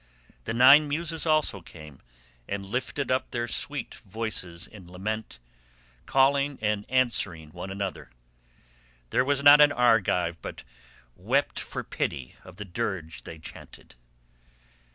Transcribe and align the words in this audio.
The 0.45 0.53
nine 0.55 0.87
muses 0.87 1.27
also 1.27 1.61
came 1.61 2.01
and 2.47 2.65
lifted 2.65 3.11
up 3.11 3.29
their 3.29 3.47
sweet 3.47 3.93
voices 3.93 4.65
in 4.65 4.91
lament—calling 4.91 6.57
and 6.59 6.87
answering 6.89 7.51
one 7.51 7.69
another; 7.69 8.09
there 9.11 9.23
was 9.23 9.43
not 9.43 9.61
an 9.61 9.71
Argive 9.71 10.41
but 10.41 10.63
wept 11.15 11.59
for 11.59 11.83
pity 11.83 12.35
of 12.43 12.55
the 12.55 12.65
dirge 12.65 13.25
they 13.25 13.37
chaunted. 13.37 13.93